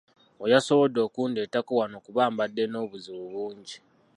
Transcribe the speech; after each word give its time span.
Oyo 0.43 0.51
y'asobodde 0.53 0.99
okundeetako 1.07 1.71
wano 1.79 1.97
kuba 2.05 2.23
mbadde 2.31 2.63
n'obuzibu 2.67 3.23
bungi. 3.33 3.77